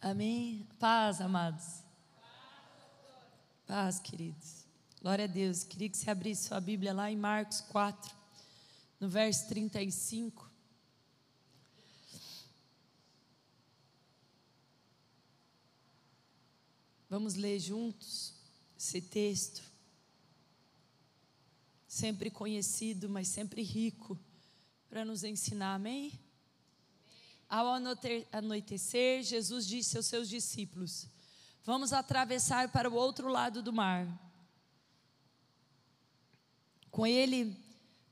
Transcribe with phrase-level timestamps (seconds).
[0.00, 0.66] Amém?
[0.78, 1.82] Paz, amados.
[3.66, 4.64] Paz, queridos.
[5.02, 5.62] Glória a Deus.
[5.62, 8.10] Queria que você abrisse sua Bíblia lá em Marcos 4,
[8.98, 10.50] no verso 35.
[17.10, 18.32] Vamos ler juntos
[18.78, 19.62] esse texto.
[21.86, 24.18] Sempre conhecido, mas sempre rico
[24.88, 26.18] para nos ensinar, amém?
[27.50, 27.66] Ao
[28.32, 31.08] anoitecer, Jesus disse aos seus discípulos:
[31.64, 34.06] Vamos atravessar para o outro lado do mar.
[36.92, 37.56] Com ele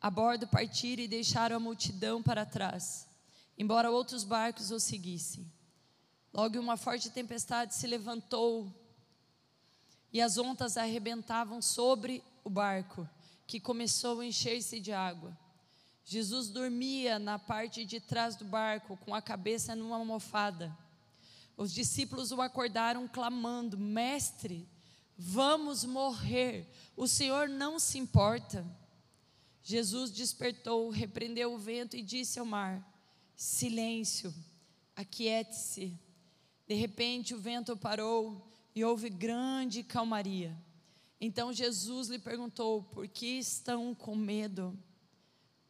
[0.01, 3.09] a bordo partiram e deixaram a multidão para trás,
[3.56, 5.48] embora outros barcos o seguissem.
[6.33, 8.73] Logo uma forte tempestade se levantou
[10.12, 13.09] e as ondas arrebentavam sobre o barco,
[13.47, 15.36] que começou a encher-se de água.
[16.11, 20.75] Jesus dormia na parte de trás do barco, com a cabeça numa almofada.
[21.55, 24.67] Os discípulos o acordaram clamando: Mestre,
[25.19, 28.65] vamos morrer, o Senhor não se importa.
[29.62, 32.83] Jesus despertou, repreendeu o vento e disse ao mar:
[33.37, 34.34] Silêncio,
[34.97, 35.95] aquiete-se.
[36.67, 40.56] De repente o vento parou e houve grande calmaria.
[41.20, 44.75] Então Jesus lhe perguntou: Por que estão com medo?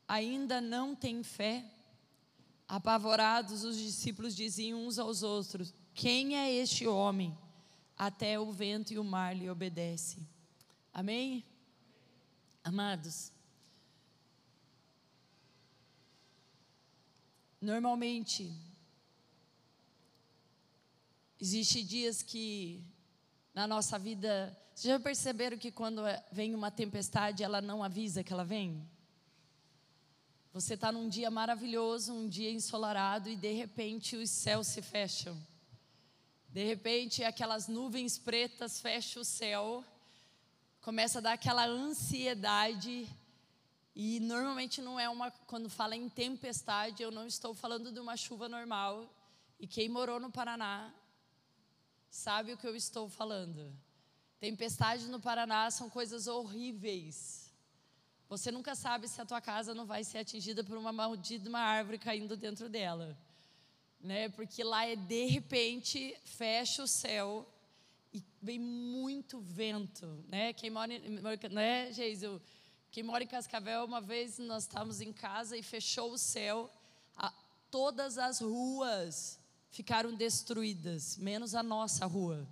[0.09, 1.65] Ainda não têm fé?
[2.67, 7.37] Apavorados, os discípulos diziam uns aos outros: Quem é este homem?
[7.97, 10.27] Até o vento e o mar lhe obedecem.
[10.93, 11.45] Amém?
[12.65, 13.33] Amados,
[17.61, 18.53] normalmente,
[21.41, 22.85] existe dias que
[23.55, 28.33] na nossa vida, vocês já perceberam que quando vem uma tempestade, ela não avisa que
[28.33, 28.89] ela vem?
[30.53, 35.37] Você está num dia maravilhoso, um dia ensolarado, e de repente os céus se fecham.
[36.49, 39.85] De repente, aquelas nuvens pretas fecham o céu,
[40.81, 43.07] começa a dar aquela ansiedade.
[43.95, 45.31] E normalmente não é uma.
[45.31, 49.13] Quando fala em tempestade, eu não estou falando de uma chuva normal.
[49.61, 50.93] E quem morou no Paraná
[52.09, 53.77] sabe o que eu estou falando.
[54.41, 57.48] Tempestade no Paraná são coisas horríveis.
[58.29, 61.61] Você nunca sabe se a tua casa não vai ser atingida por uma maldita uma
[61.61, 63.17] árvore caindo dentro dela.
[64.01, 64.29] Né?
[64.29, 67.49] Porque lá é de repente fecha o céu
[68.13, 70.53] e vem muito vento, né?
[70.53, 70.93] Quem mora,
[71.51, 72.41] né, Geisel?
[72.91, 76.71] Quem mora em Cascavel, uma vez nós estávamos em casa e fechou o céu,
[77.17, 77.33] a,
[77.71, 79.39] todas as ruas
[79.71, 82.47] ficaram destruídas, menos a nossa rua,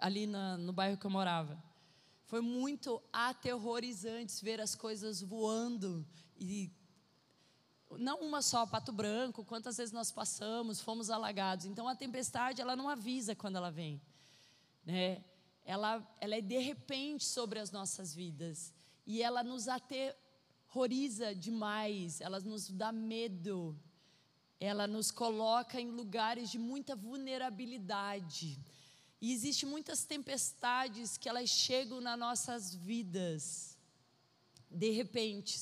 [0.00, 1.60] ali na, no bairro que eu morava.
[2.32, 6.02] Foi muito aterrorizante ver as coisas voando
[6.34, 6.72] e
[7.90, 11.66] não uma só, Pato Branco, quantas vezes nós passamos, fomos alagados.
[11.66, 14.00] Então a tempestade, ela não avisa quando ela vem,
[14.82, 15.22] né?
[15.62, 18.72] Ela, ela é de repente sobre as nossas vidas
[19.06, 23.78] e ela nos aterroriza demais, ela nos dá medo,
[24.58, 28.58] ela nos coloca em lugares de muita vulnerabilidade.
[29.22, 33.78] E existem muitas tempestades que elas chegam nas nossas vidas,
[34.68, 35.56] de repente.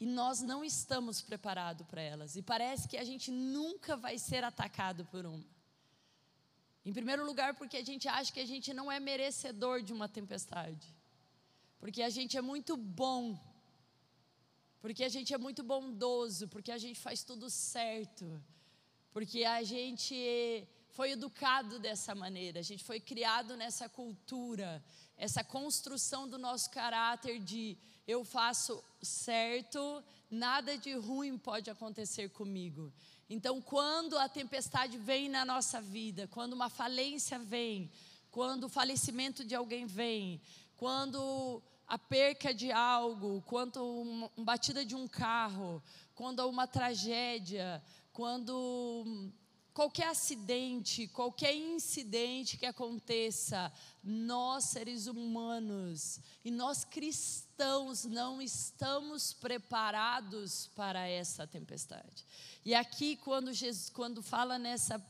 [0.00, 2.34] E nós não estamos preparados para elas.
[2.34, 5.44] E parece que a gente nunca vai ser atacado por uma.
[6.82, 10.08] Em primeiro lugar, porque a gente acha que a gente não é merecedor de uma
[10.08, 10.96] tempestade.
[11.78, 13.38] Porque a gente é muito bom.
[14.80, 16.48] Porque a gente é muito bondoso.
[16.48, 18.42] Porque a gente faz tudo certo.
[19.12, 20.66] Porque a gente
[20.98, 24.82] foi educado dessa maneira, a gente foi criado nessa cultura,
[25.16, 32.92] essa construção do nosso caráter de eu faço certo, nada de ruim pode acontecer comigo.
[33.30, 37.88] Então, quando a tempestade vem na nossa vida, quando uma falência vem,
[38.28, 40.40] quando o falecimento de alguém vem,
[40.76, 45.80] quando a perca de algo, quando uma, batida de um carro,
[46.16, 47.80] quando uma tragédia,
[48.12, 49.30] quando
[49.78, 53.72] qualquer acidente, qualquer incidente que aconteça,
[54.02, 62.26] nós seres humanos e nós cristãos não estamos preparados para essa tempestade.
[62.64, 65.00] E aqui quando Jesus quando fala nessa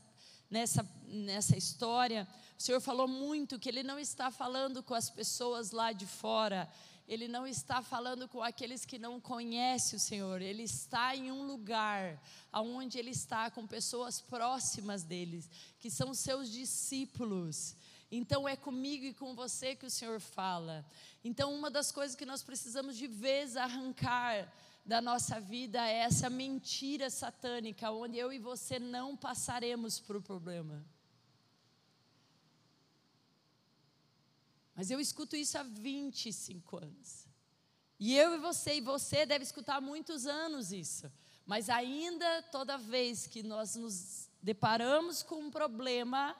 [0.51, 5.71] nessa nessa história, o Senhor falou muito que ele não está falando com as pessoas
[5.71, 6.71] lá de fora,
[7.09, 11.41] ele não está falando com aqueles que não conhecem o Senhor, ele está em um
[11.41, 12.21] lugar
[12.53, 17.75] onde ele está com pessoas próximas deles, que são seus discípulos.
[18.11, 20.85] Então é comigo e com você que o Senhor fala.
[21.23, 24.47] Então, uma das coisas que nós precisamos de vez arrancar
[24.85, 30.85] da nossa vida é essa mentira satânica, onde eu e você não passaremos por problema.
[34.79, 37.27] Mas eu escuto isso há 25 anos.
[37.99, 41.11] E eu e você, e você deve escutar há muitos anos isso.
[41.45, 46.33] Mas ainda, toda vez que nós nos deparamos com um problema,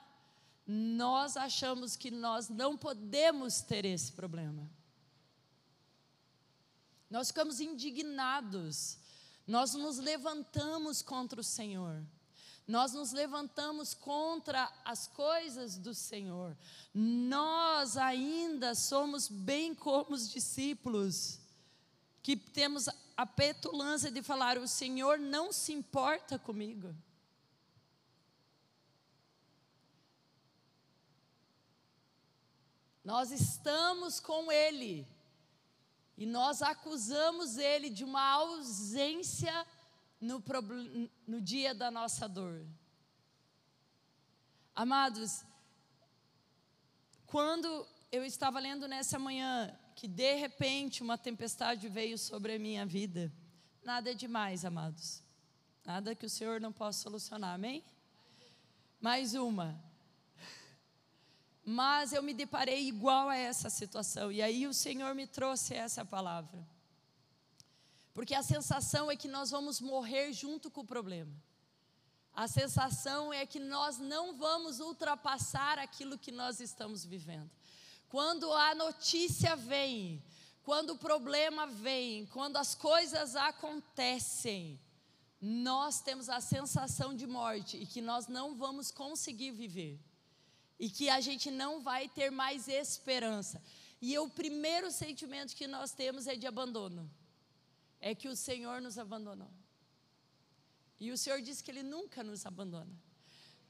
[0.66, 4.70] nós achamos que nós não podemos ter esse problema.
[7.10, 8.96] Nós ficamos indignados,
[9.46, 12.02] nós nos levantamos contra o Senhor.
[12.70, 16.56] Nós nos levantamos contra as coisas do Senhor.
[16.94, 21.40] Nós ainda somos bem como os discípulos,
[22.22, 26.94] que temos a petulância de falar: o Senhor não se importa comigo.
[33.02, 35.08] Nós estamos com Ele
[36.16, 39.66] e nós acusamos Ele de uma ausência
[40.20, 40.42] no,
[41.26, 42.66] no dia da nossa dor.
[44.74, 45.44] Amados,
[47.26, 52.86] quando eu estava lendo nessa manhã que de repente uma tempestade veio sobre a minha
[52.86, 53.32] vida,
[53.82, 55.22] nada é demais, amados.
[55.84, 57.84] Nada que o Senhor não possa solucionar, amém?
[59.00, 59.90] Mais uma
[61.64, 64.32] mas eu me deparei igual a essa situação.
[64.32, 66.66] E aí o Senhor me trouxe essa palavra.
[68.12, 71.32] Porque a sensação é que nós vamos morrer junto com o problema.
[72.34, 77.50] A sensação é que nós não vamos ultrapassar aquilo que nós estamos vivendo.
[78.08, 80.22] Quando a notícia vem,
[80.62, 84.80] quando o problema vem, quando as coisas acontecem,
[85.40, 89.98] nós temos a sensação de morte e que nós não vamos conseguir viver
[90.78, 93.62] e que a gente não vai ter mais esperança.
[94.00, 97.10] E o primeiro sentimento que nós temos é de abandono.
[98.00, 99.50] É que o Senhor nos abandonou.
[100.98, 102.94] E o Senhor disse que Ele nunca nos abandona.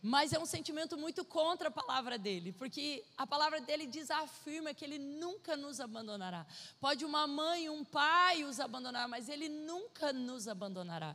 [0.02, 4.82] Mas é um sentimento muito contra a palavra dele, porque a palavra dele desafirma que
[4.82, 6.46] ele nunca nos abandonará.
[6.80, 11.14] Pode uma mãe, um pai os abandonar, mas ele nunca nos abandonará.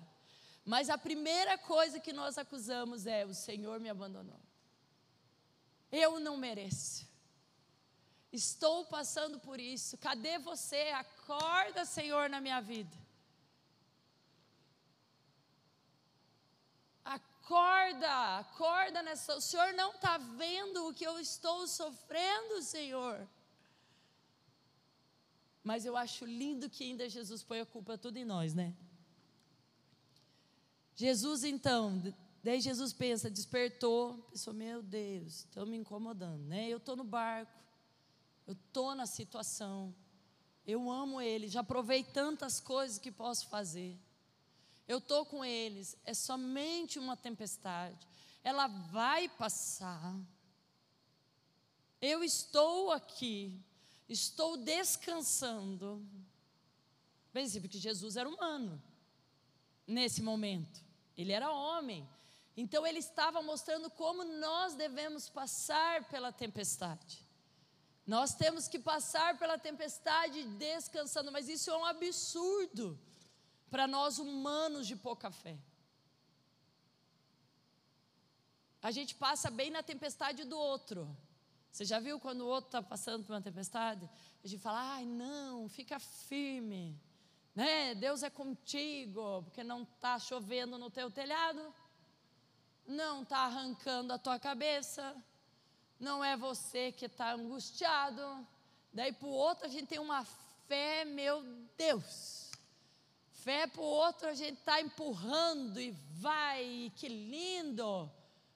[0.63, 4.39] Mas a primeira coisa que nós acusamos é: o Senhor me abandonou.
[5.91, 7.07] Eu não mereço.
[8.31, 9.97] Estou passando por isso.
[9.97, 10.89] Cadê você?
[10.89, 12.95] Acorda, Senhor, na minha vida.
[17.45, 19.35] Acorda, acorda nessa.
[19.35, 23.27] O Senhor não está vendo o que eu estou sofrendo, Senhor.
[25.63, 28.75] Mas eu acho lindo que ainda Jesus põe a culpa tudo em nós, né?
[30.95, 32.01] Jesus, então,
[32.45, 36.69] Daí Jesus pensa, despertou, pensou, meu Deus, estão me incomodando, né?
[36.69, 37.59] Eu estou no barco,
[38.45, 39.95] eu estou na situação,
[40.65, 43.99] eu amo ele, já provei tantas coisas que posso fazer.
[44.87, 48.07] Eu estou com eles, é somente uma tempestade,
[48.43, 50.15] ela vai passar.
[51.99, 53.59] Eu estou aqui,
[54.07, 56.05] estou descansando.
[57.33, 58.81] Bem, porque Jesus era humano
[59.87, 60.83] nesse momento,
[61.17, 62.07] ele era homem,
[62.55, 67.25] então ele estava mostrando como nós devemos passar pela tempestade.
[68.05, 72.97] Nós temos que passar pela tempestade descansando, mas isso é um absurdo
[73.69, 75.57] para nós humanos de pouca fé.
[78.81, 81.15] A gente passa bem na tempestade do outro.
[81.71, 84.09] Você já viu quando o outro está passando por uma tempestade?
[84.43, 86.99] A gente fala, ai não, fica firme,
[87.53, 87.95] né?
[87.95, 91.73] Deus é contigo, porque não está chovendo no teu telhado
[92.87, 95.15] não está arrancando a tua cabeça,
[95.99, 98.47] não é você que está angustiado.
[98.93, 100.23] Daí para o outro a gente tem uma
[100.67, 101.43] fé, meu
[101.77, 102.44] Deus.
[103.45, 108.11] Fé para o outro a gente está empurrando e vai, que lindo.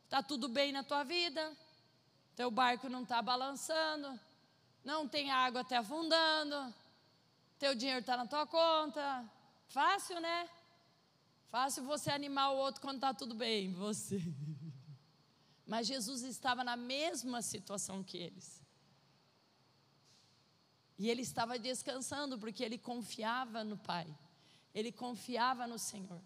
[0.05, 1.55] Está tudo bem na tua vida,
[2.35, 4.19] teu barco não está balançando,
[4.83, 6.73] não tem água até afundando,
[7.59, 9.31] teu dinheiro está na tua conta.
[9.67, 10.49] Fácil, né?
[11.49, 14.19] Fácil você animar o outro quando está tudo bem, você.
[15.67, 18.59] Mas Jesus estava na mesma situação que eles.
[20.97, 24.07] E ele estava descansando porque ele confiava no Pai.
[24.73, 26.21] Ele confiava no Senhor.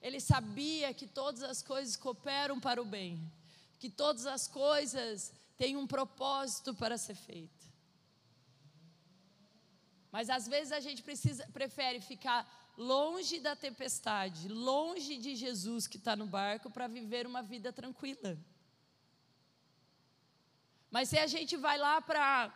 [0.00, 3.20] Ele sabia que todas as coisas cooperam para o bem,
[3.78, 7.70] que todas as coisas têm um propósito para ser feito.
[10.10, 15.98] Mas às vezes a gente precisa, prefere ficar longe da tempestade, longe de Jesus que
[15.98, 18.38] está no barco, para viver uma vida tranquila.
[20.90, 22.52] Mas se a gente vai lá para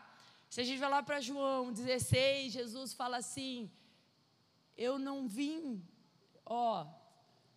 [0.48, 3.70] se a gente vai lá para João 16, Jesus fala assim:
[4.76, 5.82] Eu não vim,
[6.44, 6.86] ó,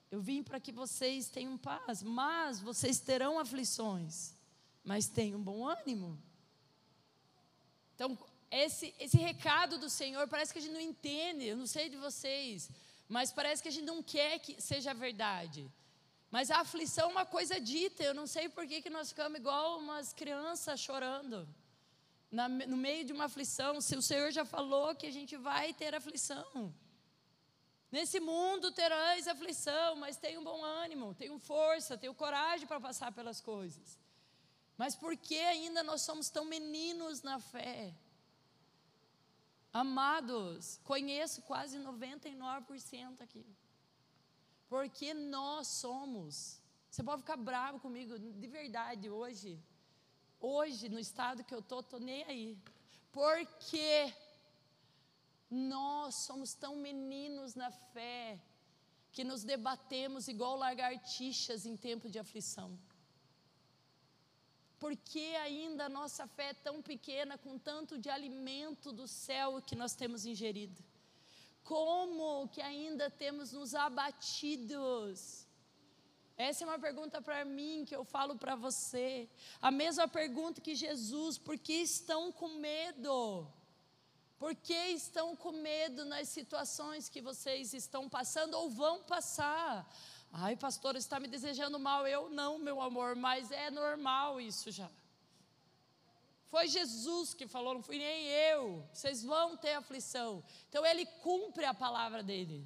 [0.10, 4.34] eu vim para que vocês tenham paz, mas vocês terão aflições,
[4.84, 6.18] mas tenham bom ânimo.
[7.96, 8.18] Então,
[8.50, 11.98] esse, esse recado do Senhor parece que a gente não entende, eu não sei de
[11.98, 12.70] vocês,
[13.08, 15.70] mas parece que a gente não quer que seja verdade.
[16.30, 19.40] Mas a aflição é uma coisa dita, eu não sei por que, que nós ficamos
[19.40, 21.48] igual umas crianças chorando.
[22.30, 25.74] Na, no meio de uma aflição, se o Senhor já falou que a gente vai
[25.74, 26.74] ter aflição.
[27.92, 33.40] Nesse mundo terás aflição, mas tenham bom ânimo, tenham força, tenham coragem para passar pelas
[33.40, 33.98] coisas.
[34.78, 37.94] Mas por que ainda nós somos tão meninos na fé?
[39.72, 43.46] Amados, conheço quase 99% aqui.
[44.68, 46.62] Porque nós somos.
[46.90, 49.60] Você pode ficar bravo comigo, de verdade, hoje.
[50.40, 52.58] Hoje, no estado que eu estou, estou nem aí.
[53.12, 54.14] Porque
[55.50, 58.40] nós somos tão meninos na fé
[59.12, 62.78] que nos debatemos igual lagartixas em tempo de aflição.
[64.80, 69.62] Por que ainda a nossa fé é tão pequena com tanto de alimento do céu
[69.62, 70.84] que nós temos ingerido?
[71.64, 75.48] Como que ainda temos nos abatidos?
[76.38, 79.28] Essa é uma pergunta para mim que eu falo para você.
[79.60, 83.52] A mesma pergunta que Jesus: por que estão com medo?
[84.38, 89.90] Por que estão com medo nas situações que vocês estão passando ou vão passar?
[90.32, 92.06] Ai, pastor, está me desejando mal.
[92.06, 94.90] Eu não, meu amor, mas é normal isso já.
[96.50, 98.88] Foi Jesus que falou, não fui nem eu.
[98.94, 100.44] Vocês vão ter aflição.
[100.70, 102.66] Então ele cumpre a palavra dele.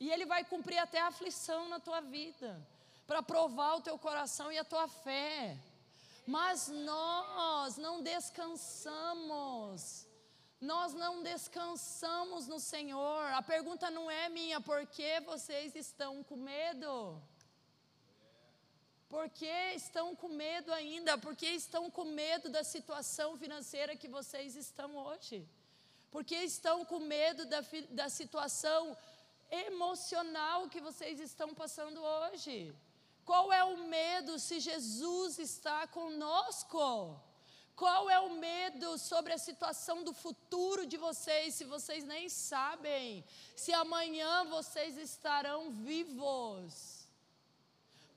[0.00, 2.64] E ele vai cumprir até a aflição na tua vida,
[3.06, 5.58] para provar o teu coração e a tua fé.
[6.36, 10.06] Mas nós não descansamos.
[10.60, 13.32] Nós não descansamos no Senhor.
[13.32, 17.18] A pergunta não é minha, por que vocês estão com medo?
[19.08, 21.16] Por que estão com medo ainda?
[21.16, 25.48] Por que estão com medo da situação financeira que vocês estão hoje?
[26.10, 28.94] Por que estão com medo da, da situação
[29.50, 32.76] emocional que vocês estão passando hoje?
[33.28, 36.82] Qual é o medo se Jesus está conosco?
[37.76, 43.22] Qual é o medo sobre a situação do futuro de vocês, se vocês nem sabem
[43.54, 46.72] se amanhã vocês estarão vivos?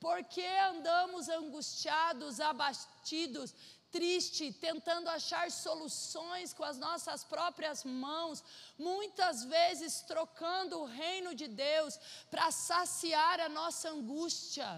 [0.00, 3.54] Por que andamos angustiados, abatidos,
[3.90, 8.42] tristes, tentando achar soluções com as nossas próprias mãos,
[8.78, 12.00] muitas vezes trocando o reino de Deus
[12.30, 14.70] para saciar a nossa angústia?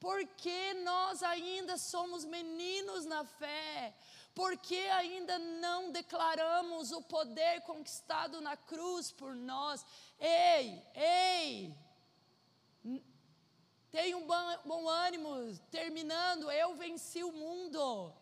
[0.00, 3.94] Porque nós ainda somos meninos na fé,
[4.34, 9.84] porque ainda não declaramos o poder conquistado na cruz por nós.
[10.20, 11.74] Ei, ei,
[13.90, 18.14] tenha um bom, bom ânimo, terminando, eu venci o mundo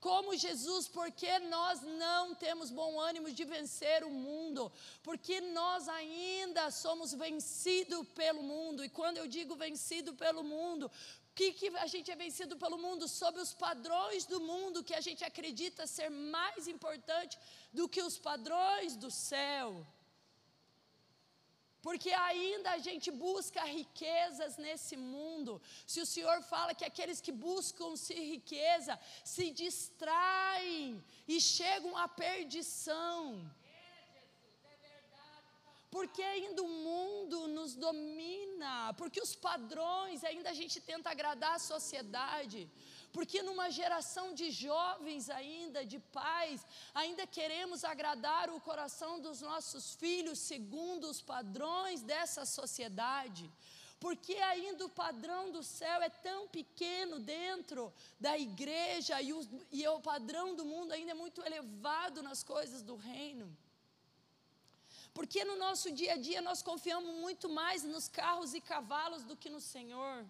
[0.00, 4.70] como Jesus, porque nós não temos bom ânimo de vencer o mundo,
[5.02, 10.90] porque nós ainda somos vencidos pelo mundo, e quando eu digo vencido pelo mundo,
[11.38, 13.06] que, que a gente é vencido pelo mundo?
[13.06, 17.38] Sob os padrões do mundo que a gente acredita ser mais importante
[17.72, 19.86] do que os padrões do céu.
[21.80, 25.60] Porque ainda a gente busca riquezas nesse mundo.
[25.86, 32.08] Se o Senhor fala que aqueles que buscam se riqueza se distraem e chegam à
[32.08, 33.20] perdição.
[35.90, 41.58] Porque ainda o mundo nos domina, porque os padrões, ainda a gente tenta agradar a
[41.58, 42.68] sociedade,
[43.12, 49.94] porque numa geração de jovens ainda, de pais, ainda queremos agradar o coração dos nossos
[49.94, 53.50] filhos segundo os padrões dessa sociedade.
[53.98, 59.40] Porque ainda o padrão do céu é tão pequeno dentro da igreja e o,
[59.72, 63.56] e o padrão do mundo ainda é muito elevado nas coisas do reino.
[65.12, 69.36] Porque no nosso dia a dia nós confiamos muito mais nos carros e cavalos do
[69.36, 70.24] que no Senhor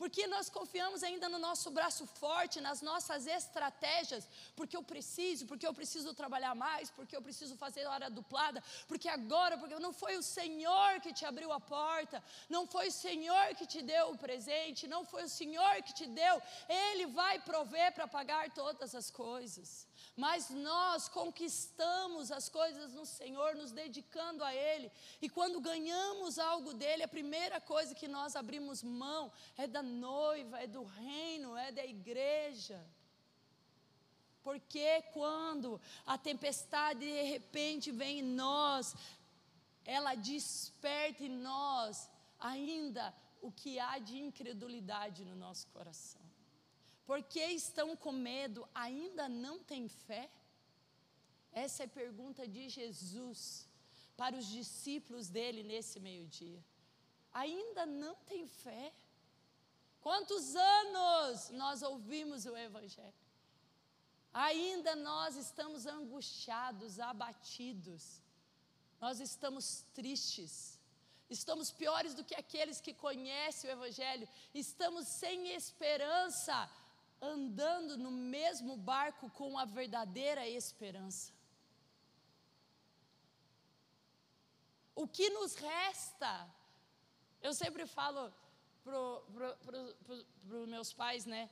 [0.00, 4.26] porque nós confiamos ainda no nosso braço forte, nas nossas estratégias,
[4.56, 9.10] porque eu preciso, porque eu preciso trabalhar mais, porque eu preciso fazer hora duplada, porque
[9.10, 13.48] agora, porque não foi o Senhor que te abriu a porta, não foi o Senhor
[13.58, 17.92] que te deu o presente, não foi o Senhor que te deu, Ele vai prover
[17.92, 24.54] para pagar todas as coisas mas nós conquistamos as coisas no Senhor, nos dedicando a
[24.54, 24.90] Ele,
[25.22, 30.60] e quando ganhamos algo dele, a primeira coisa que nós abrimos mão é da noiva,
[30.60, 32.84] é do reino, é da igreja.
[34.42, 38.94] Porque quando a tempestade de repente vem em nós,
[39.84, 46.29] ela desperta em nós ainda o que há de incredulidade no nosso coração.
[47.10, 50.30] Porque estão com medo, ainda não têm fé?
[51.52, 53.68] Essa é a pergunta de Jesus
[54.16, 56.62] para os discípulos dele nesse meio-dia.
[57.32, 58.92] Ainda não tem fé?
[60.00, 63.24] Quantos anos nós ouvimos o Evangelho?
[64.32, 68.22] Ainda nós estamos angustiados, abatidos,
[69.00, 70.78] nós estamos tristes,
[71.28, 76.70] estamos piores do que aqueles que conhecem o Evangelho, estamos sem esperança,
[77.20, 81.32] andando no mesmo barco com a verdadeira esperança.
[84.94, 86.48] O que nos resta?
[87.40, 88.32] Eu sempre falo
[88.84, 91.48] para os meus pais, né?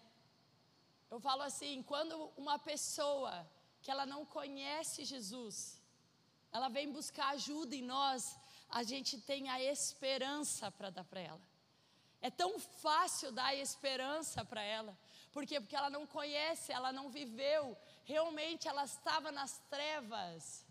[1.11, 3.49] Eu falo assim, quando uma pessoa
[3.81, 5.81] que ela não conhece Jesus,
[6.53, 11.41] ela vem buscar ajuda em nós, a gente tem a esperança para dar para ela.
[12.21, 14.99] É tão fácil dar esperança para ela.
[15.33, 15.61] Por quê?
[15.61, 17.77] Porque ela não conhece, ela não viveu.
[18.05, 20.67] Realmente ela estava nas trevas.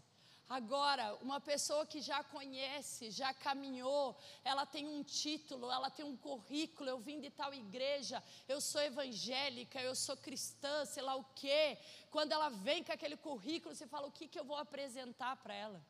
[0.50, 6.16] Agora, uma pessoa que já conhece, já caminhou, ela tem um título, ela tem um
[6.16, 11.26] currículo, eu vim de tal igreja, eu sou evangélica, eu sou cristã, sei lá o
[11.36, 11.78] quê.
[12.10, 15.54] Quando ela vem com aquele currículo, você fala: o que, que eu vou apresentar para
[15.54, 15.86] ela?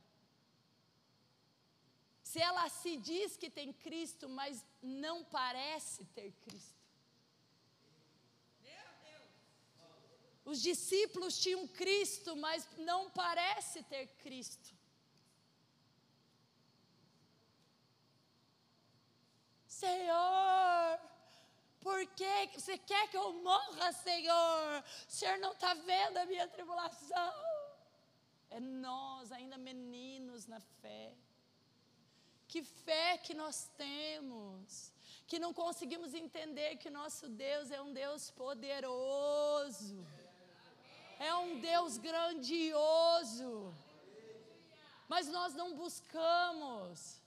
[2.24, 6.77] Se ela se diz que tem Cristo, mas não parece ter Cristo.
[10.52, 14.74] Os discípulos tinham Cristo, mas não parece ter Cristo.
[19.68, 21.00] Senhor,
[21.82, 24.84] por que você quer que eu morra, Senhor?
[25.10, 27.34] O Senhor não está vendo a minha tribulação.
[28.50, 31.14] É nós, ainda meninos na fé.
[32.48, 34.94] Que fé que nós temos,
[35.28, 40.08] que não conseguimos entender que o nosso Deus é um Deus poderoso
[41.20, 43.74] é um Deus grandioso.
[45.08, 47.22] Mas nós não buscamos.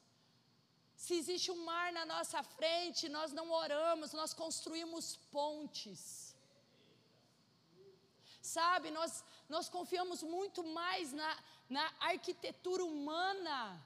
[0.95, 6.35] Se existe um mar na nossa frente, nós não oramos, nós construímos pontes.
[8.43, 13.83] Sabe, nós, nós confiamos muito mais na, na arquitetura humana,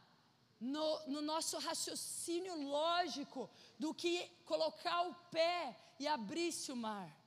[0.61, 7.24] no, no nosso raciocínio lógico, do que colocar o pé e abrir-se o mar.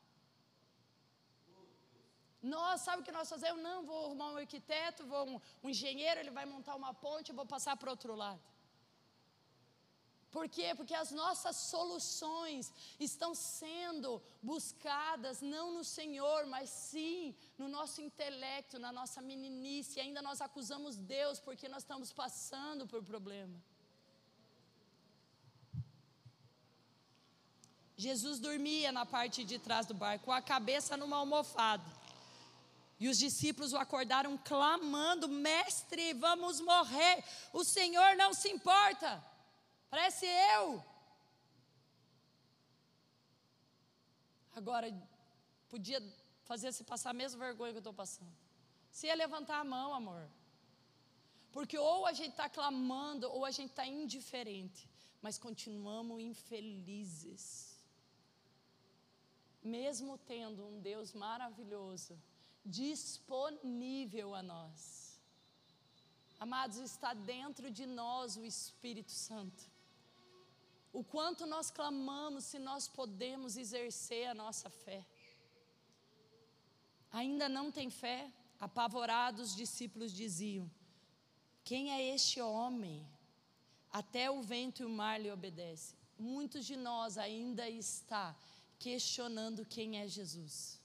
[2.41, 3.61] Nós, sabe o que nós fazemos?
[3.61, 7.35] Não, vou arrumar um arquiteto, vou um, um engenheiro, ele vai montar uma ponte, eu
[7.35, 8.41] vou passar para outro lado.
[10.29, 10.75] Por quê?
[10.75, 18.77] Porque as nossas soluções estão sendo buscadas não no Senhor, mas sim no nosso intelecto,
[18.77, 19.97] na nossa meninice.
[19.97, 23.57] E ainda nós acusamos Deus porque nós estamos passando por problema.
[27.95, 31.96] Jesus dormia na parte de trás do barco, com a cabeça numa almofada.
[32.99, 37.23] E os discípulos o acordaram clamando: Mestre, vamos morrer.
[37.53, 39.23] O Senhor não se importa.
[39.89, 40.83] Parece eu.
[44.55, 44.91] Agora,
[45.69, 46.01] podia
[46.45, 48.35] fazer se passar a mesma vergonha que eu estou passando.
[48.89, 50.27] Se ia levantar a mão, amor.
[51.51, 54.89] Porque ou a gente está clamando, ou a gente está indiferente.
[55.21, 57.77] Mas continuamos infelizes.
[59.61, 62.19] Mesmo tendo um Deus maravilhoso
[62.67, 65.19] disponível a nós.
[66.39, 69.63] Amados, está dentro de nós o Espírito Santo.
[70.93, 75.05] O quanto nós clamamos se nós podemos exercer a nossa fé.
[77.11, 78.31] Ainda não tem fé?
[78.59, 80.69] Apavorados, os discípulos diziam:
[81.63, 83.07] Quem é este homem?
[83.91, 85.97] Até o vento e o mar lhe obedecem.
[86.19, 88.35] Muitos de nós ainda está
[88.79, 90.76] questionando quem é Jesus.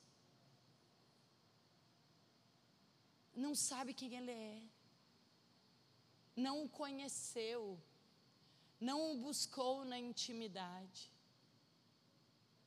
[3.35, 4.63] Não sabe quem Ele é,
[6.37, 7.79] não o conheceu,
[8.81, 11.11] não o buscou na intimidade,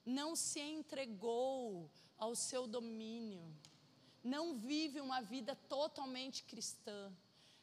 [0.06, 3.44] não se entregou ao seu domínio,
[4.24, 7.12] não vive uma vida totalmente cristã.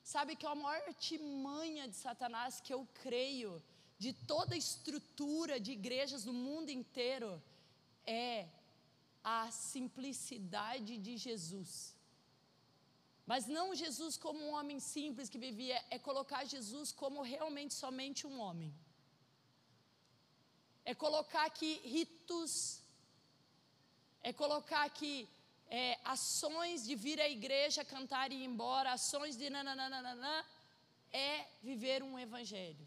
[0.02, 3.62] Sabe que a maior artimanha de Satanás que eu creio,
[3.98, 7.40] de toda a estrutura de igrejas do mundo inteiro,
[8.04, 8.48] é
[9.22, 11.91] a simplicidade de Jesus.
[13.24, 18.26] Mas não Jesus como um homem simples que vivia, é colocar Jesus como realmente somente
[18.26, 18.72] um homem.
[20.84, 22.52] é colocar aqui ritos,
[24.28, 25.28] é colocar aqui
[25.68, 30.46] é, ações de vir à igreja, cantar e ir embora, ações de nananana,
[31.12, 32.86] é viver um evangelho.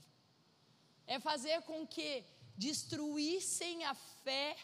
[1.07, 2.23] É fazer com que
[2.57, 4.57] destruíssem a fé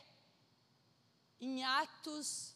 [1.40, 2.56] em atos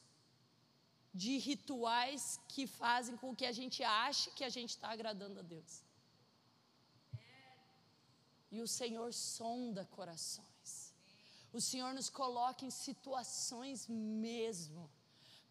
[1.24, 2.24] de rituais
[2.54, 5.74] que fazem com que a gente ache que a gente está agradando a Deus.
[8.56, 10.94] E o Senhor sonda corações.
[11.58, 14.84] O Senhor nos coloca em situações mesmo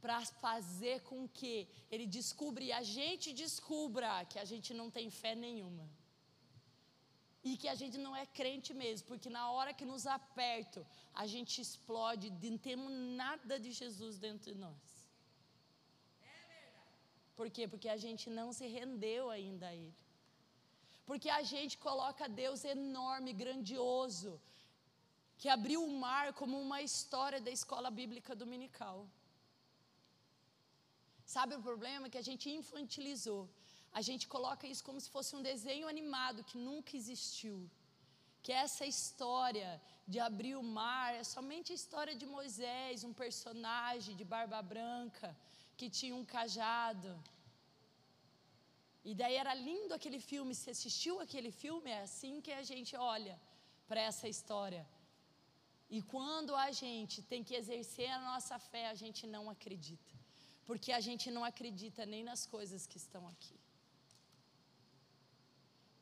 [0.03, 5.09] para fazer com que Ele descubra e a gente descubra que a gente não tem
[5.09, 5.89] fé nenhuma.
[7.43, 10.87] E que a gente não é crente mesmo, porque na hora que nos aperta,
[11.23, 12.91] a gente explode, não temos
[13.23, 14.94] nada de Jesus dentro de nós.
[17.39, 17.65] Por quê?
[17.73, 19.95] Porque a gente não se rendeu ainda a Ele.
[21.09, 24.33] Porque a gente coloca Deus enorme, grandioso,
[25.41, 28.99] que abriu o mar como uma história da escola bíblica dominical.
[31.35, 32.09] Sabe o problema?
[32.13, 33.43] Que a gente infantilizou.
[33.99, 37.59] A gente coloca isso como se fosse um desenho animado que nunca existiu.
[38.43, 39.71] Que essa história
[40.07, 45.29] de abrir o mar é somente a história de Moisés, um personagem de barba branca
[45.79, 47.13] que tinha um cajado.
[49.09, 52.93] E daí era lindo aquele filme, se assistiu aquele filme, é assim que a gente
[52.97, 53.37] olha
[53.89, 54.85] para essa história.
[55.97, 60.15] E quando a gente tem que exercer a nossa fé, a gente não acredita.
[60.69, 63.59] Porque a gente não acredita nem nas coisas que estão aqui.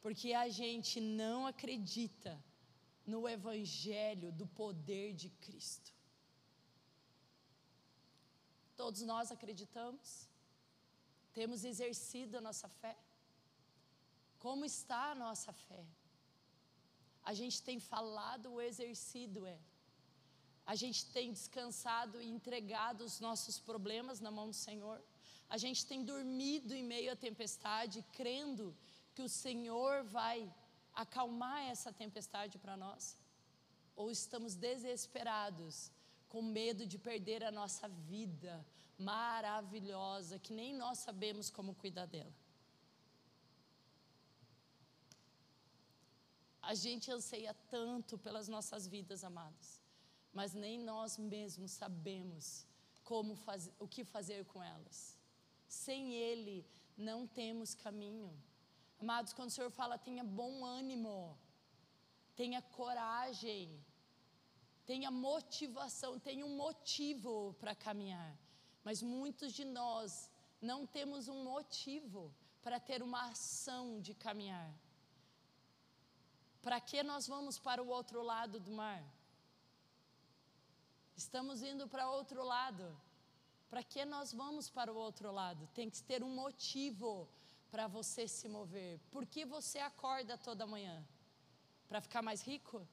[0.01, 2.33] Porque a gente não acredita
[3.05, 5.93] no Evangelho do poder de Cristo.
[8.83, 10.09] Todos nós acreditamos?
[11.38, 12.95] Temos exercido a nossa fé?
[14.45, 15.85] Como está a nossa fé?
[17.31, 19.68] A gente tem falado ou exercido ela?
[20.66, 25.01] A gente tem descansado e entregado os nossos problemas na mão do Senhor?
[25.49, 28.77] A gente tem dormido em meio à tempestade, crendo
[29.14, 30.38] que o Senhor vai
[31.05, 33.16] acalmar essa tempestade para nós?
[33.95, 35.92] Ou estamos desesperados,
[36.33, 38.53] com medo de perder a nossa vida,
[38.99, 42.35] maravilhosa que nem nós sabemos como cuidar dela.
[46.71, 49.68] A gente anseia tanto pelas nossas vidas, amados,
[50.33, 52.66] mas nem nós mesmos sabemos
[53.11, 54.99] como fazer, o que fazer com elas.
[55.68, 56.64] Sem Ele
[56.97, 58.33] não temos caminho.
[58.99, 61.38] Amados, quando o Senhor fala, tenha bom ânimo,
[62.35, 63.85] tenha coragem,
[64.85, 68.37] tenha motivação, tenha um motivo para caminhar.
[68.85, 74.73] Mas muitos de nós não temos um motivo para ter uma ação de caminhar.
[76.61, 79.03] Para que nós vamos para o outro lado do mar?
[81.16, 82.97] Estamos indo para outro lado.
[83.68, 85.68] Para que nós vamos para o outro lado?
[85.75, 87.29] Tem que ter um motivo
[87.71, 89.01] para você se mover.
[89.11, 91.03] Por que você acorda toda manhã?
[91.88, 92.87] Para ficar mais rico?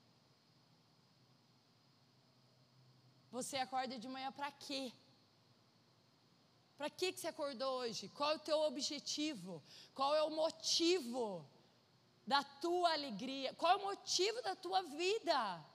[3.31, 4.91] Você acorda de manhã para quê?
[6.77, 8.07] Para que, que você acordou hoje?
[8.09, 9.61] Qual é o teu objetivo?
[9.93, 11.45] Qual é o motivo
[12.25, 13.53] da tua alegria?
[13.55, 15.65] Qual é o motivo da tua vida?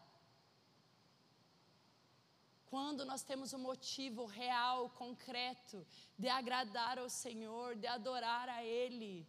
[2.66, 5.86] Quando nós temos um motivo real, concreto,
[6.18, 9.28] de agradar ao Senhor, de adorar a Ele,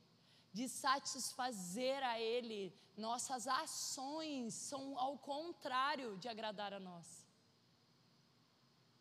[0.53, 7.24] de satisfazer a Ele, nossas ações são ao contrário de agradar a nós.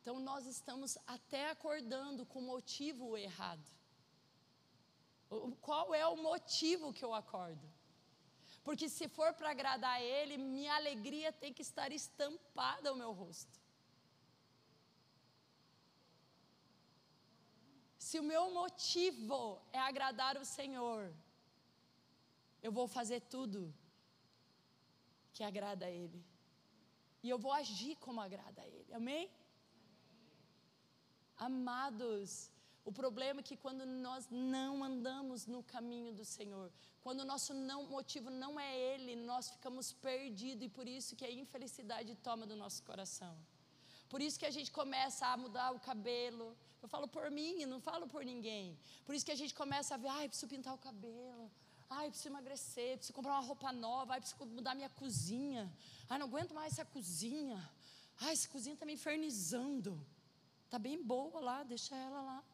[0.05, 3.67] Então nós estamos até acordando com motivo errado.
[5.62, 7.67] Qual é o motivo que eu acordo?
[8.62, 13.59] Porque se for para agradar Ele, minha alegria tem que estar estampada ao meu rosto.
[17.99, 21.14] Se o meu motivo é agradar o Senhor,
[22.62, 23.75] eu vou fazer tudo
[25.33, 26.23] que agrada a Ele.
[27.23, 28.93] E eu vou agir como agrada a Ele.
[28.93, 29.31] Amém?
[31.37, 32.51] Amados,
[32.85, 36.70] o problema é que quando nós não andamos no caminho do Senhor,
[37.03, 41.25] quando o nosso não, motivo não é Ele, nós ficamos perdidos e por isso que
[41.25, 43.35] a infelicidade toma do nosso coração.
[44.09, 46.57] Por isso que a gente começa a mudar o cabelo.
[46.83, 48.79] Eu falo por mim, não falo por ninguém.
[49.05, 51.51] Por isso que a gente começa a ver, ai, preciso pintar o cabelo.
[51.88, 55.70] Ai, preciso emagrecer, preciso comprar uma roupa nova, ai, preciso mudar minha cozinha.
[56.09, 57.59] Ai, não aguento mais essa cozinha.
[58.20, 59.99] Ai, essa cozinha está me infernizando.
[60.64, 62.44] Está bem boa lá, deixa ela lá.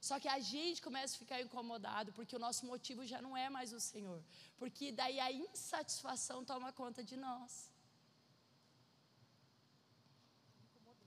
[0.00, 3.48] Só que a gente começa a ficar incomodado porque o nosso motivo já não é
[3.48, 4.22] mais o Senhor.
[4.58, 7.72] Porque daí a insatisfação toma conta de nós.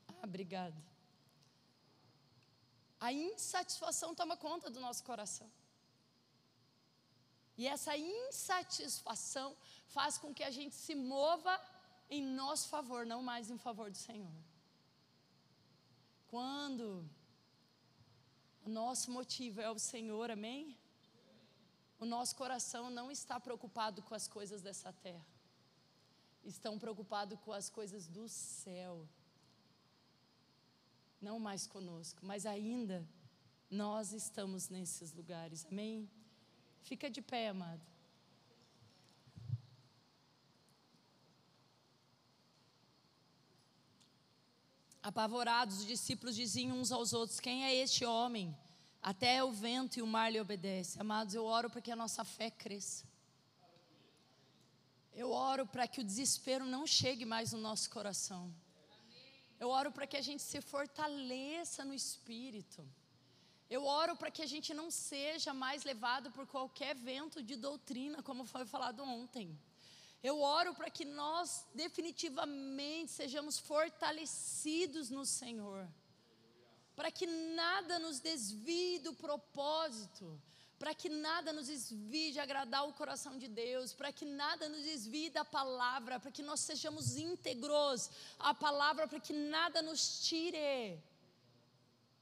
[0.08, 0.82] Ah, obrigada.
[3.00, 5.50] A insatisfação toma conta do nosso coração.
[7.58, 9.56] E essa insatisfação
[9.88, 11.54] faz com que a gente se mova
[12.10, 14.49] em nosso favor, não mais em favor do Senhor.
[16.30, 17.10] Quando
[18.64, 20.78] o nosso motivo é o Senhor, amém?
[22.00, 25.26] O nosso coração não está preocupado com as coisas dessa terra,
[26.44, 29.08] estão preocupados com as coisas do céu
[31.22, 33.06] não mais conosco, mas ainda
[33.70, 36.10] nós estamos nesses lugares, amém?
[36.82, 37.82] Fica de pé, amado.
[45.02, 48.56] Apavorados, os discípulos diziam uns aos outros: Quem é este homem?
[49.02, 51.00] Até o vento e o mar lhe obedecem.
[51.00, 53.08] Amados, eu oro para que a nossa fé cresça.
[55.14, 58.54] Eu oro para que o desespero não chegue mais no nosso coração.
[59.60, 62.86] Eu oro para que a gente se fortaleça no espírito.
[63.70, 68.24] Eu oro para que a gente não seja mais levado por qualquer vento de doutrina,
[68.24, 69.58] como foi falado ontem.
[70.22, 75.88] Eu oro para que nós definitivamente sejamos fortalecidos no Senhor.
[76.96, 80.42] Para que nada nos desvie do propósito
[80.80, 84.82] para que nada nos desvie de agradar o coração de Deus, para que nada nos
[84.82, 90.98] desvie da palavra, para que nós sejamos íntegros à palavra, para que nada nos tire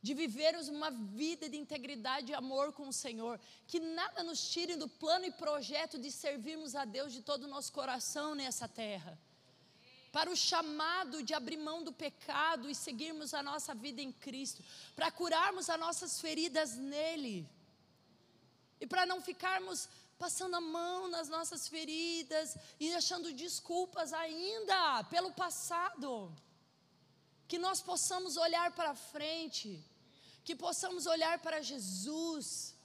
[0.02, 4.76] de vivermos uma vida de integridade e amor com o Senhor, que nada nos tire
[4.76, 9.18] do plano e projeto de servirmos a Deus de todo o nosso coração nessa terra.
[10.12, 14.64] Para o chamado de abrir mão do pecado e seguirmos a nossa vida em Cristo,
[14.96, 17.48] para curarmos as nossas feridas nele
[18.80, 25.32] e para não ficarmos passando a mão nas nossas feridas e achando desculpas ainda pelo
[25.32, 26.34] passado.
[27.48, 29.84] Que nós possamos olhar para frente,
[30.44, 32.76] que possamos olhar para Jesus,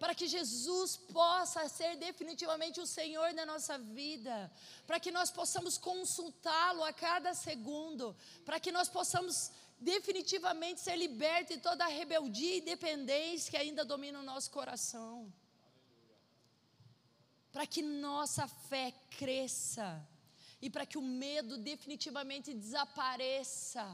[0.00, 4.50] para que Jesus possa ser definitivamente o Senhor da nossa vida,
[4.86, 11.54] para que nós possamos consultá-lo a cada segundo, para que nós possamos definitivamente ser liberto
[11.54, 15.32] de toda a rebeldia e dependência que ainda domina o nosso coração.
[17.52, 20.06] Para que nossa fé cresça
[20.60, 23.86] e para que o medo definitivamente desapareça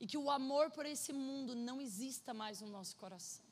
[0.00, 3.44] e que o amor por esse mundo não exista mais no nosso coração.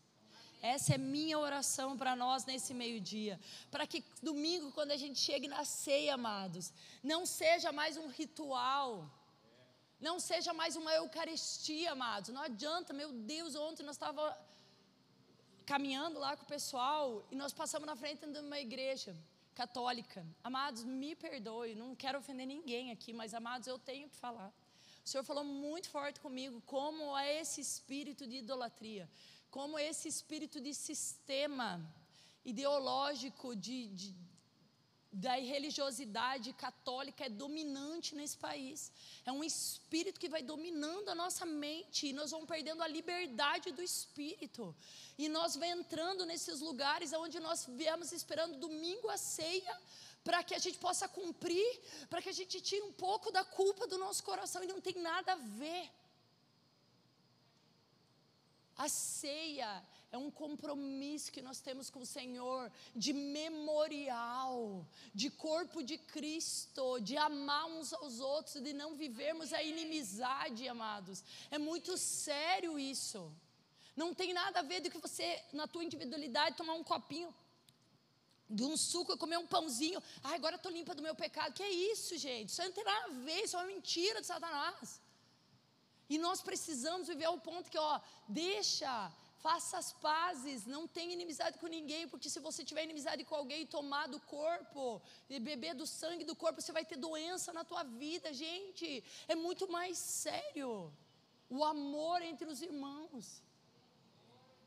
[0.63, 3.39] Essa é minha oração para nós nesse meio-dia.
[3.71, 6.73] Para que domingo, quando a gente chegue na ceia, amados,
[7.03, 9.09] não seja mais um ritual
[9.99, 12.31] não seja mais uma Eucaristia, amados.
[12.31, 14.35] Não adianta, meu Deus, ontem nós estávamos
[15.65, 19.17] caminhando lá com o pessoal e nós passamos na frente de uma igreja
[19.57, 20.25] católica.
[20.45, 24.53] Amados, me perdoe, não quero ofender ninguém aqui, mas amados, eu tenho que falar.
[25.03, 29.09] O Senhor falou muito forte comigo como é esse espírito de idolatria,
[29.51, 31.69] como esse espírito de sistema
[32.45, 34.15] ideológico, de, de
[35.25, 38.93] da religiosidade católica é dominante nesse país.
[39.25, 43.73] É um espírito que vai dominando a nossa mente e nós vamos perdendo a liberdade
[43.73, 44.77] do espírito.
[45.17, 49.75] E nós vamos entrando nesses lugares onde nós viemos esperando domingo a ceia
[50.23, 51.71] para que a gente possa cumprir,
[52.11, 54.97] para que a gente tire um pouco da culpa do nosso coração e não tem
[55.01, 55.91] nada a ver.
[58.77, 65.83] A ceia é um compromisso que nós temos com o Senhor, de memorial, de corpo
[65.83, 71.25] de Cristo, de amar uns aos outros, de não vivermos a inimizade, amados.
[71.51, 73.33] É muito sério isso.
[73.97, 77.35] Não tem nada a ver de que você, na tua individualidade, tomar um copinho
[78.49, 80.03] de um suco, comer um pãozinho.
[80.23, 81.53] Ah, agora estou limpa do meu pecado.
[81.53, 82.51] Que é isso, gente?
[82.51, 85.01] Isso não tem nada a ver, isso é uma mentira de Satanás.
[86.09, 89.13] E nós precisamos viver ao ponto que, ó, deixa
[89.47, 93.61] Faça as pazes, não tenha inimizade com ninguém, porque se você tiver inimizade com alguém
[93.63, 97.63] e tomar do corpo, e beber do sangue do corpo, você vai ter doença na
[97.71, 98.89] tua vida, gente.
[99.29, 100.93] É muito mais sério
[101.49, 103.41] o amor entre os irmãos.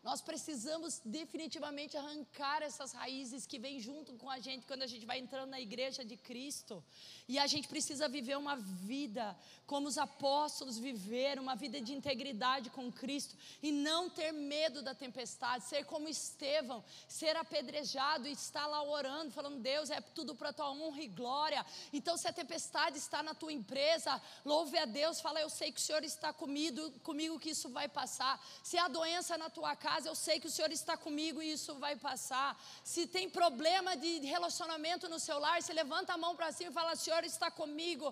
[0.01, 5.05] Nós precisamos definitivamente arrancar essas raízes que vêm junto com a gente quando a gente
[5.05, 6.81] vai entrando na igreja de Cristo.
[7.27, 12.69] E a gente precisa viver uma vida como os apóstolos viveram, uma vida de integridade
[12.69, 18.67] com Cristo e não ter medo da tempestade, ser como Estevão, ser apedrejado e estar
[18.67, 21.65] lá orando, falando: Deus, é tudo para tua honra e glória.
[21.91, 25.79] Então, se a tempestade está na tua empresa, louve a Deus, fala: Eu sei que
[25.79, 28.41] o Senhor está comigo, comigo que isso vai passar.
[28.63, 31.51] Se a doença na tua casa, casa, eu sei que o Senhor está comigo e
[31.57, 32.49] isso vai passar.
[32.93, 36.77] Se tem problema de relacionamento no seu lar, você levanta a mão para cima e
[36.79, 38.07] fala: Senhor está comigo,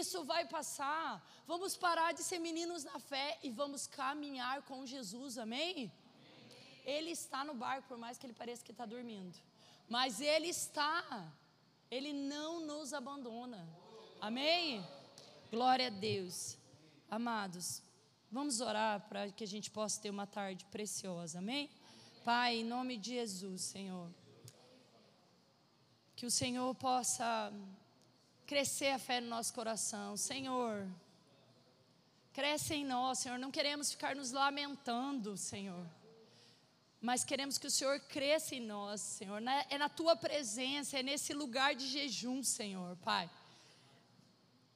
[0.00, 1.06] isso vai passar.
[1.52, 5.74] Vamos parar de ser meninos na fé e vamos caminhar com Jesus, amém?
[6.94, 9.36] Ele está no barco, por mais que ele pareça que está dormindo,
[9.96, 11.02] mas Ele está,
[11.90, 13.60] Ele não nos abandona,
[14.28, 14.84] amém?
[15.50, 16.36] Glória a Deus,
[17.18, 17.66] amados.
[18.32, 21.68] Vamos orar para que a gente possa ter uma tarde preciosa, amém?
[22.24, 24.08] Pai, em nome de Jesus, Senhor.
[26.14, 27.52] Que o Senhor possa
[28.46, 30.16] crescer a fé no nosso coração.
[30.16, 30.86] Senhor,
[32.32, 33.36] cresce em nós, Senhor.
[33.36, 35.84] Não queremos ficar nos lamentando, Senhor.
[37.00, 39.42] Mas queremos que o Senhor cresça em nós, Senhor.
[39.68, 43.28] É na tua presença, é nesse lugar de jejum, Senhor, Pai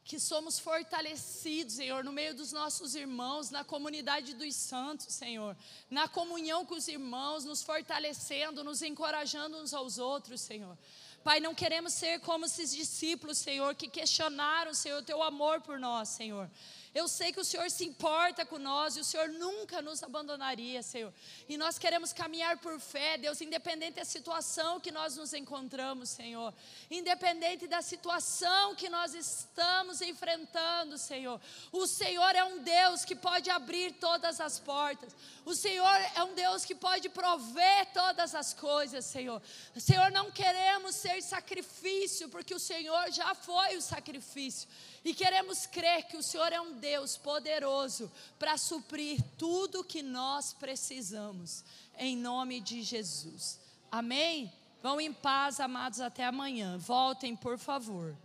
[0.04, 5.56] que somos fortalecidos, Senhor, no meio dos nossos irmãos, na comunidade dos santos, Senhor,
[5.90, 10.76] na comunhão com os irmãos, nos fortalecendo, nos encorajando uns aos outros, Senhor.
[11.24, 15.78] Pai, não queremos ser como esses discípulos, Senhor, que questionaram, Senhor, o teu amor por
[15.78, 16.50] nós, Senhor.
[16.94, 20.80] Eu sei que o Senhor se importa com nós e o Senhor nunca nos abandonaria,
[20.80, 21.12] Senhor.
[21.48, 26.54] E nós queremos caminhar por fé, Deus, independente da situação que nós nos encontramos, Senhor.
[26.88, 31.40] Independente da situação que nós estamos enfrentando, Senhor.
[31.72, 35.12] O Senhor é um Deus que pode abrir todas as portas.
[35.44, 39.42] O Senhor é um Deus que pode prover todas as coisas, Senhor.
[39.76, 44.68] Senhor, não queremos ser sacrifício, porque o Senhor já foi o sacrifício.
[45.04, 50.54] E queremos crer que o Senhor é um Deus poderoso para suprir tudo que nós
[50.54, 51.62] precisamos,
[51.98, 53.60] em nome de Jesus.
[53.92, 54.50] Amém?
[54.82, 56.78] Vão em paz, amados, até amanhã.
[56.78, 58.16] Voltem, por favor.